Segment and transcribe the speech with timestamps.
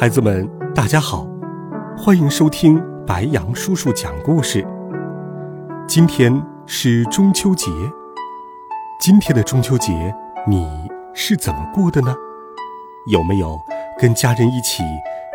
[0.00, 1.26] 孩子们，大家好，
[1.96, 4.64] 欢迎收听白羊叔叔讲故事。
[5.88, 7.68] 今天是中秋节，
[9.00, 10.14] 今天的中秋节
[10.46, 10.68] 你
[11.12, 12.14] 是怎么过的呢？
[13.10, 13.60] 有没有
[13.98, 14.84] 跟家人一起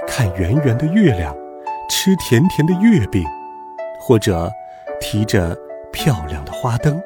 [0.08, 1.36] 看圆圆的月亮，
[1.90, 3.26] 吃甜甜的月饼，
[4.00, 4.50] 或者
[5.02, 5.54] 提着
[5.92, 6.98] 漂亮的花灯？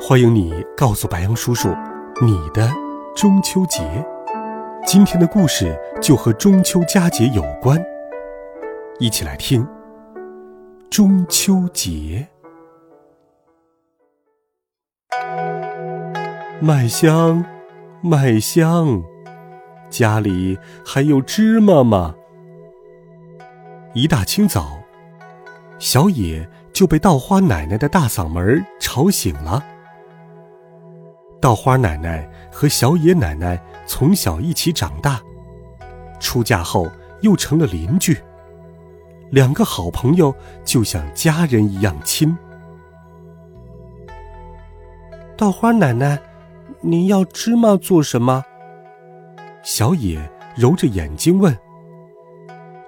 [0.00, 1.68] 欢迎你告诉白羊叔叔
[2.20, 2.72] 你的
[3.16, 4.06] 中秋节。
[4.84, 7.82] 今天的故事就和中秋佳节有关，
[8.98, 9.66] 一起来听。
[10.90, 12.26] 中秋节，
[16.60, 17.44] 麦香，
[18.02, 19.02] 麦香，
[19.88, 22.16] 家里还有芝麻吗？
[23.94, 24.82] 一大清早，
[25.78, 29.64] 小野就被稻花奶奶的大嗓门吵醒了。
[31.42, 35.20] 稻花奶奶和小野奶奶从小一起长大，
[36.20, 36.88] 出嫁后
[37.22, 38.16] 又成了邻居。
[39.30, 40.32] 两个好朋友
[40.64, 42.38] 就像家人一样亲。
[45.36, 46.16] 稻花奶奶，
[46.80, 48.44] 您要芝麻做什么？
[49.64, 51.58] 小野揉着眼睛问。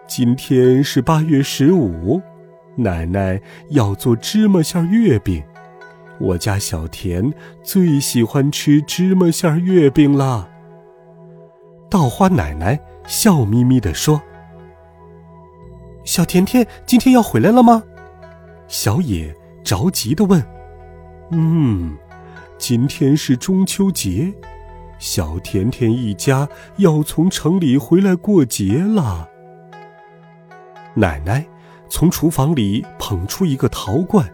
[0.07, 2.23] 今天是八月十五，
[2.77, 5.43] 奶奶要做芝麻馅月饼。
[6.21, 10.49] 我家小田最喜欢吃芝麻馅月饼了。
[11.91, 14.21] 稻花奶奶笑眯眯地说
[16.05, 17.83] ：“小甜甜今天要回来了吗？”
[18.69, 20.45] 小野着急地问。
[21.31, 21.97] “嗯，
[22.59, 24.33] 今天是中秋节，
[24.99, 29.29] 小甜甜一家要从城里回来过节了。”
[30.95, 31.45] 奶奶
[31.89, 34.29] 从厨房里捧出一个陶罐。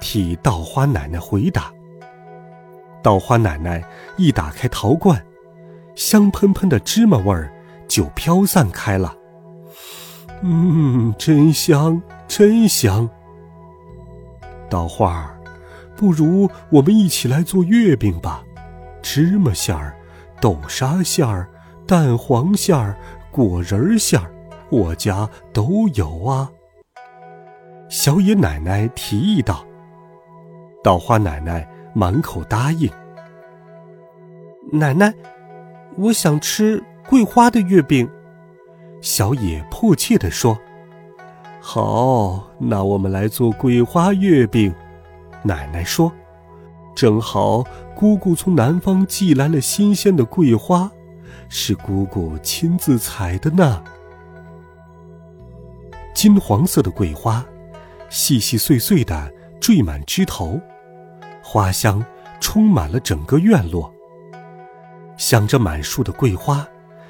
[0.00, 1.72] 替稻花奶奶回答。
[3.02, 3.82] 稻花奶奶
[4.16, 5.24] 一打开陶罐，
[5.94, 7.52] 香喷喷的芝麻味儿
[7.86, 9.16] 就飘散开了。
[10.42, 13.08] 嗯，真香，真香。
[14.68, 15.40] 稻花儿，
[15.96, 18.44] 不如我们一起来做月饼吧，
[19.00, 19.96] 芝麻馅儿、
[20.40, 21.48] 豆沙馅儿、
[21.86, 22.96] 蛋黄馅儿、
[23.30, 24.30] 果仁馅儿，
[24.70, 26.50] 我家都有啊。
[27.88, 29.64] 小野奶奶提议道。
[30.82, 32.90] 稻花奶奶满口答应。
[34.70, 35.12] 奶奶，
[35.96, 38.08] 我想吃桂花的月饼。
[39.00, 40.58] 小野迫切地说
[41.60, 44.74] ：“好，那我们来做桂花月饼。”
[45.42, 46.12] 奶奶说
[46.94, 50.90] ：“正好姑姑从南方寄来了新鲜的桂花，
[51.48, 53.82] 是姑姑亲自采的呢。
[56.12, 57.44] 金黄色的桂花，
[58.08, 60.60] 细细碎碎的缀满枝头。”
[61.42, 62.04] 花香
[62.40, 63.92] 充满了整个院落。
[65.16, 66.68] 想着满树的桂花，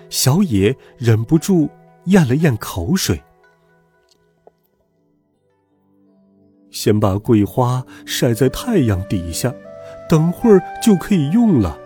[0.09, 1.69] 小野忍不住
[2.05, 3.23] 咽了咽口水。
[6.71, 9.53] 先把桂花晒在太阳底下，
[10.09, 11.77] 等会儿就可以用了。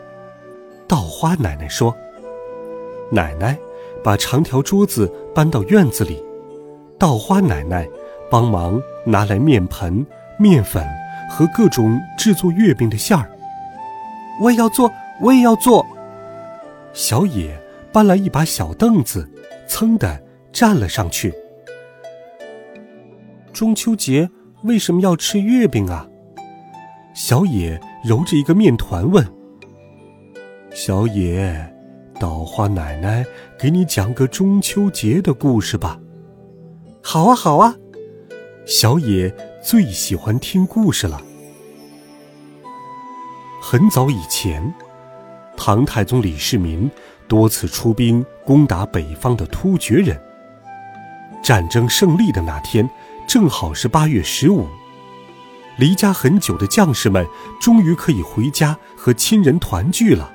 [0.86, 1.96] 稻花奶奶说
[3.10, 3.58] ：“奶奶
[4.04, 6.22] 把长条桌子搬到院子里，
[6.98, 7.88] 稻花奶奶
[8.30, 10.04] 帮忙拿来面盆、
[10.42, 10.84] 面粉。”
[11.34, 13.26] 和各种制作月饼的馅儿，
[14.38, 15.86] 我也要做，我也要做。
[16.92, 17.58] 小野
[17.90, 19.26] 搬来一把小凳子，
[19.66, 20.22] 噌的
[20.52, 21.32] 站了上去。
[23.50, 24.28] 中秋节
[24.64, 26.06] 为什么要吃月饼啊？
[27.14, 29.26] 小野揉着一个面团问。
[30.70, 31.74] 小野，
[32.20, 33.24] 稻花奶奶
[33.58, 35.98] 给你讲个中秋节的故事吧。
[37.02, 37.74] 好啊，好啊。
[38.66, 39.34] 小野。
[39.62, 41.22] 最喜欢听故事了。
[43.60, 44.74] 很早以前，
[45.56, 46.90] 唐太宗李世民
[47.28, 50.20] 多次出兵攻打北方的突厥人。
[51.44, 52.88] 战争胜利的那天，
[53.28, 54.66] 正好是八月十五，
[55.76, 57.24] 离家很久的将士们
[57.60, 60.32] 终于可以回家和亲人团聚了。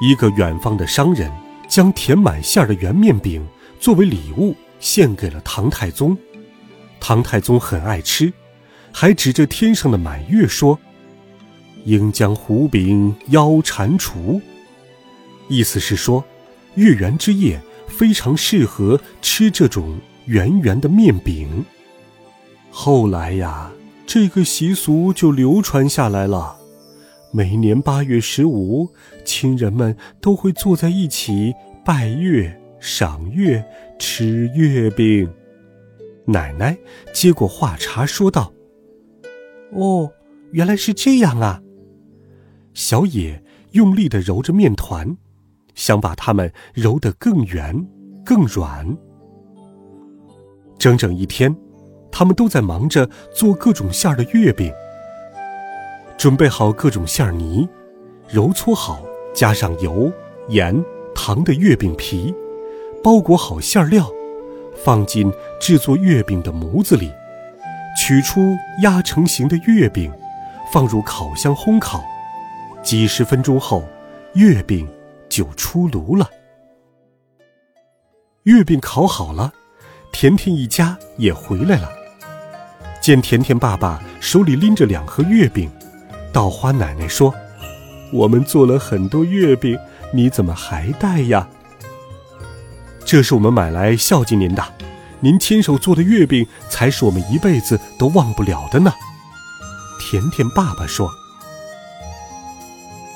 [0.00, 1.28] 一个远方的商人
[1.66, 3.44] 将填满馅儿的圆面饼
[3.80, 6.16] 作为礼物献给了唐太宗。
[7.06, 8.32] 唐太宗很爱吃，
[8.90, 10.78] 还指着天上的满月说
[11.84, 14.40] ：“应将胡饼邀蟾蜍。”
[15.50, 16.24] 意思是说，
[16.76, 21.62] 月圆之夜非常适合吃这种圆圆的面饼。
[22.70, 23.70] 后来呀，
[24.06, 26.56] 这个习俗就流传下来了。
[27.30, 28.88] 每年八月十五，
[29.26, 31.52] 亲人们都会坐在一起
[31.84, 33.62] 拜月、赏月、
[33.98, 35.30] 吃月饼。
[36.26, 36.76] 奶奶
[37.12, 38.52] 接过话茬说道
[39.72, 40.10] ：“哦，
[40.52, 41.60] 原来是这样啊。”
[42.72, 43.42] 小野
[43.72, 45.16] 用力的揉着面团，
[45.74, 47.86] 想把它们揉得更圆、
[48.24, 48.96] 更软。
[50.78, 51.54] 整整一天，
[52.10, 54.72] 他们都在忙着做各种馅儿的月饼。
[56.16, 57.68] 准备好各种馅儿泥，
[58.28, 59.04] 揉搓好，
[59.34, 60.10] 加上油、
[60.48, 60.84] 盐、
[61.14, 62.34] 糖的月饼皮，
[63.02, 64.10] 包裹好馅料，
[64.84, 67.10] 放进制作月饼的模子里，
[67.96, 70.12] 取出压成型的月饼，
[70.70, 72.04] 放入烤箱烘烤。
[72.82, 73.82] 几十分钟后，
[74.34, 74.86] 月饼
[75.30, 76.28] 就出炉了。
[78.42, 79.54] 月饼烤好了，
[80.12, 81.88] 甜甜一家也回来了。
[83.00, 85.70] 见甜甜爸爸手里拎着两盒月饼。
[86.30, 87.34] 稻花奶奶说
[88.12, 89.78] ：“我们做了很多月饼，
[90.12, 91.48] 你怎么还带呀？”
[93.04, 94.64] 这是我们买来孝敬您的，
[95.20, 98.92] 您亲手做的月饼才是我们一辈子都忘不了的呢。”
[100.00, 101.10] 甜甜爸爸说：“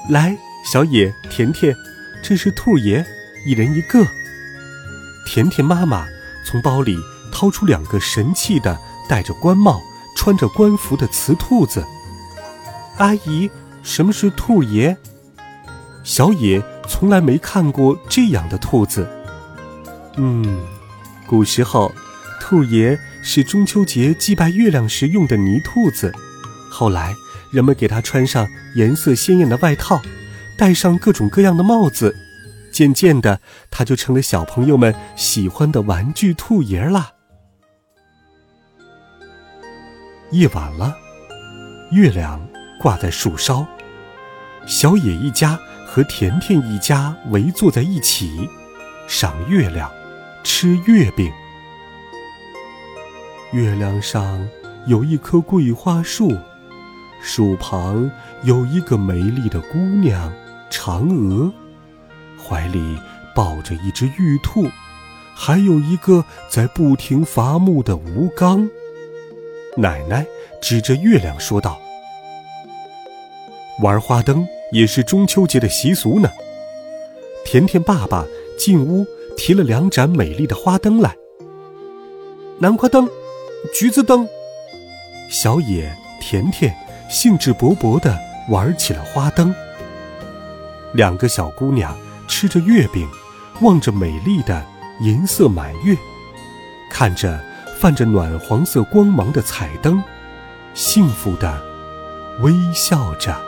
[0.09, 0.37] 来，
[0.71, 1.75] 小野、甜甜，
[2.23, 3.05] 这是兔爷，
[3.47, 4.07] 一人一个。”
[5.27, 6.07] 甜甜妈妈
[6.47, 6.97] 从包里
[7.33, 9.81] 掏出两个神气的、戴着官帽、
[10.17, 11.85] 穿着官服的瓷兔子。
[12.97, 13.51] 阿姨，
[13.83, 14.97] 什么是兔爷？
[16.05, 19.07] 小野从来没看过这样的兔子。
[20.19, 20.61] 嗯，
[21.27, 21.95] 古时候，
[22.41, 26.13] 兔爷是中秋节祭拜月亮时用的泥兔子。
[26.71, 27.15] 后来，
[27.53, 30.03] 人们给他穿上颜色鲜艳的外套，
[30.59, 32.15] 戴上各种各样的帽子，
[32.73, 37.13] 渐渐的，他就成了小朋友们喜欢的玩具兔爷了。
[40.33, 40.97] 夜晚了，
[41.93, 42.41] 月亮。
[42.81, 43.67] 挂在树梢，
[44.65, 48.49] 小野一家和甜甜一家围坐在一起，
[49.09, 49.91] 赏月亮，
[50.51, 51.31] 吃月饼。
[53.53, 54.49] 月亮上
[54.87, 56.35] 有一棵桂花树，
[57.23, 58.11] 树旁
[58.45, 60.33] 有一个美丽的姑娘
[60.71, 61.53] 嫦娥，
[62.43, 62.99] 怀里
[63.37, 64.67] 抱着一只玉兔，
[65.35, 68.67] 还有一个在不停伐木的吴刚。
[69.77, 70.27] 奶奶
[70.63, 71.79] 指着月亮说道。
[73.83, 76.31] 玩花灯也是中秋节的习俗呢。
[77.45, 78.25] 甜甜爸爸
[78.59, 79.07] 进屋
[79.39, 81.17] 提了两盏美丽的花灯来。
[82.59, 83.09] 南瓜灯，
[83.73, 84.29] 橘子灯。
[85.31, 86.77] 小野、甜甜
[87.09, 88.19] 兴致勃勃地
[88.51, 89.55] 玩起了花灯。
[90.93, 91.97] 两个小姑娘
[92.27, 93.09] 吃着月饼，
[93.61, 94.67] 望着美丽的
[95.01, 95.97] 银色满月，
[96.91, 97.41] 看着
[97.79, 100.03] 泛着暖黄色光芒的彩灯，
[100.75, 101.63] 幸福地
[102.41, 103.48] 微笑着。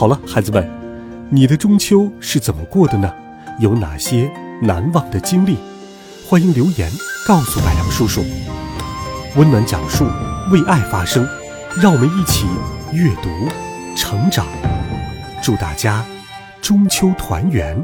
[0.00, 0.66] 好了，孩子们，
[1.28, 3.12] 你的中秋是怎么过的呢？
[3.58, 4.32] 有哪些
[4.62, 5.58] 难忘的经历？
[6.26, 6.90] 欢迎留言
[7.26, 8.22] 告诉白杨叔叔。
[9.36, 10.06] 温暖讲述，
[10.50, 11.28] 为爱发声，
[11.82, 12.46] 让我们一起
[12.94, 13.28] 阅读、
[13.94, 14.46] 成长。
[15.42, 16.02] 祝大家
[16.62, 17.76] 中秋团圆，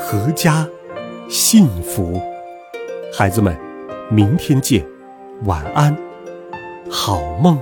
[0.00, 0.66] 阖家
[1.28, 2.20] 幸福。
[3.16, 3.56] 孩子们，
[4.10, 4.84] 明天见，
[5.44, 5.96] 晚安，
[6.90, 7.56] 好梦。